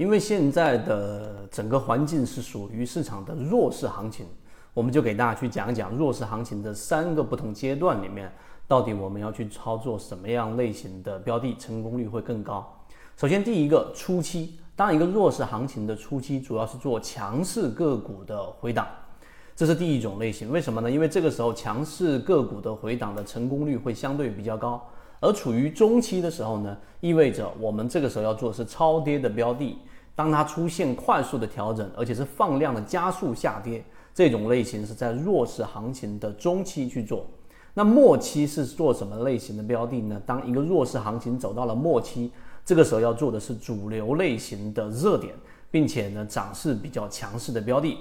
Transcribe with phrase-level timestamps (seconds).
[0.00, 4.24] 因为现在的整个环境是属于市场的弱势行情，
[4.72, 8.32] 我们就给大家去讲一讲弱势行情的三个不同阶段里面，
[8.66, 12.82] 到底我们要去操作什么样类型的标的，成功率会更高。
[13.14, 18.86] 首先，第一个初期，当一个弱势行情的初期，主要是做强势个股的回档，
[19.54, 20.50] 这是第一种类型。
[20.50, 20.90] 为什么呢？
[20.90, 24.82] 因为这个时候强势个股的回档的成功率会相对比较高。
[25.20, 29.78] 而处于中期的时候呢，意味着我们这个时候要做的是超跌的标的。
[30.16, 33.82] 当它出现快速的调整，而且是放量的加速下跌，
[34.14, 37.26] 这种类型是在弱势行情的中期去做。
[37.72, 40.20] 那末期是做什么类型的标的呢？
[40.26, 42.30] 当一个弱势行情走到了末期，
[42.66, 45.34] 这个时候要做的是主流类型的热点，
[45.70, 47.96] 并且呢涨势比较强势的标的。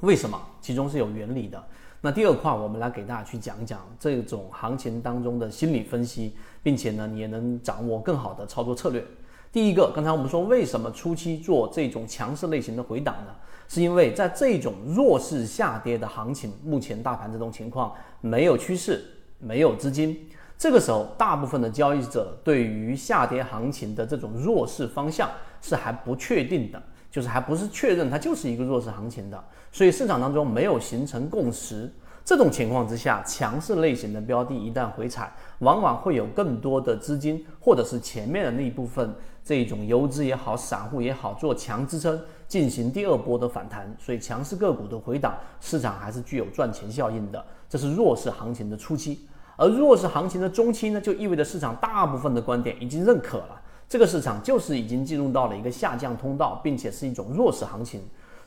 [0.00, 0.40] 为什么？
[0.60, 1.64] 其中是有原理的。
[2.04, 9.04] 那第二块，我们来给大家去讲讲这种行情当中的心理分析，并且呢，你也能掌握更好的操作策略。
[9.52, 13.32] 第一个，刚才我们说为什么初期做这种强势类型的回档呢？
[13.68, 19.04] 是因为在这种弱势下跌的行情，目前大盘这种情况没有趋势，
[19.38, 20.28] 没有资金，
[20.58, 26.82] 这个时候大部分的交易者对于下跌行情的这种弱势方向是还不确定的。
[27.12, 31.92] 就是还不是确认它就是一个弱势行情的，所以市场当中没有形成共识。
[32.24, 43.92] 这种情况之下，强势类型的标的一旦回踩，往往会有更多的资金，或者是前面的那一部分这种游资也好、散户也好，做强支撑进行第二波的反弹。
[43.98, 47.44] 所以强势个股的回档，市场还是具有赚钱效应的。
[47.68, 49.26] 这是弱势行情的初期，
[49.56, 53.60] 而弱势行情的中期呢，就意味着市场大部分的观点已经认可了。
[53.92, 58.00] 这个市场就是已经进入到了一个下降通道，并且是一种弱势行情。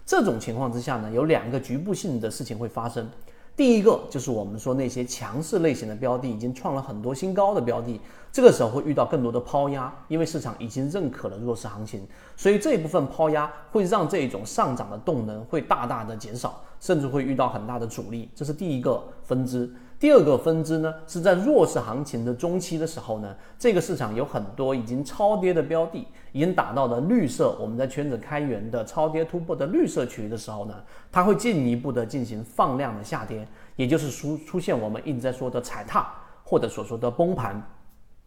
[0.04, 3.08] 这种情况之下呢，有两个局部性的事情会发生。
[3.56, 8.02] 第一个就是我们说那些强势类型的标的已经创了很多新高的标的，
[8.32, 18.28] 这个时候会遇到更多的抛压，因为市场已经认可了弱势行情，所以这一部分抛压会让这种上涨的动能会大大的减少，甚至会遇到很大的阻力。
[18.34, 19.72] 这是第一个分支。
[20.06, 30.76] 第二个分支呢，是在弱势行情的中期的时候呢，这个市场有很多已经超跌的标的，已经打到了绿色，我们在圈子开源的超跌突破的绿色区域的时候呢，
[31.12, 33.48] 它会进一步的进行放量的下跌，
[33.78, 36.08] 也就是出出现我们一直在说的踩踏
[36.44, 37.60] 或者所说的崩盘。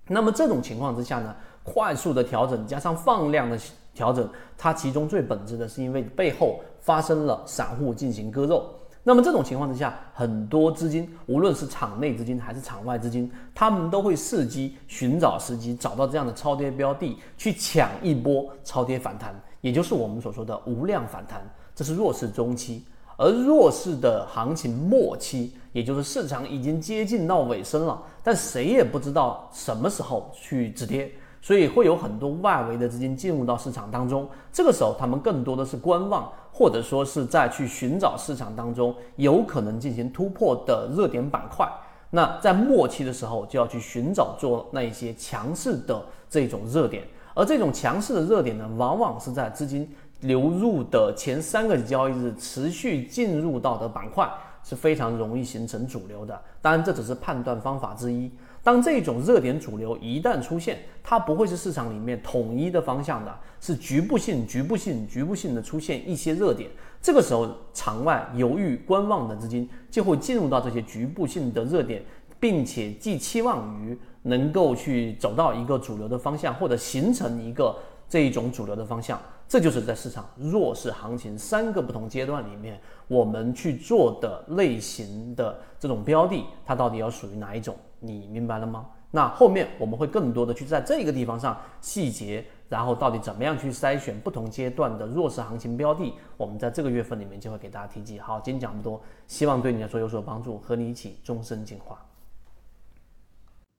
[0.09, 1.33] 那么这种情况之下呢，
[1.63, 3.57] 快速的调整加上放量的
[3.95, 8.69] 调整，它其中最本质的是因为背后发生了散户进行割肉。
[9.05, 21.41] 那么这种情况之下，很多资金，无论是场内资金还是场外资金，他们都会伺机寻找时机，找到这样的超跌标的，去抢一波超跌反弹，也就是我们所说的无量反弹。
[21.75, 22.85] 这是弱势中期，
[23.17, 31.11] 而弱势的行情末期，也就是市场已经接近到尾声了，但谁也不知道什么时候去止跌。
[31.41, 41.69] 所以会有很多外围的资金进入到市场当中，这个时候他们更多的是观望，或者说是在去寻找市场当中有可能进行突破的热点板块。
[42.11, 47.05] 那在末期的时候就要去寻找做那一些强势的这种热点，
[47.35, 49.89] 而这种强势的热点呢，往往是在资金
[50.21, 54.29] 流入的前三个交易日持续进入到的板块
[54.69, 56.39] 是非常容易形成主流的。
[56.61, 58.31] 当然，这只是判断方法之一。
[58.63, 66.69] 当这种热点主流一旦出现，它不会是市场里面统一的方向的，是局部性、局部性、局部性的出现一些热点。
[67.01, 72.05] 这个时候，场外犹豫观望的资金就会进入到这些局部性的热点，
[72.39, 77.75] 并且寄期望于能够去走到一个主流的方向，或者形成一个
[78.07, 79.19] 这一种主流的方向。
[79.49, 87.75] 这就是在市场弱势行情三个不同阶段里面，我们去做的类型的这种标的，它到底要属于哪一种？
[87.99, 88.87] 你明白了吗？
[89.11, 98.19] 那后面我们会更多的去在这个地方上细节，然后到底怎么样去筛选不同阶段的弱势行情标的，我们在这个月份里面就会给大家提及。
[98.19, 101.99] 好，今天讲这么多，希望对你来说有所帮助，和你一起终身进化。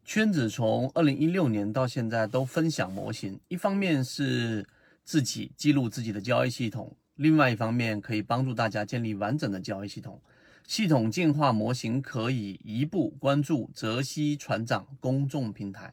[0.04, 4.66] 圈子从二零一六年到现在都分享模型，一方面是。
[5.10, 10.22] 自己记录自己的交易系统，另外一方面可以帮助大家建立完整的交易系统。
[10.68, 15.92] 系统进化模型可以一步关注泽西船长公众平台。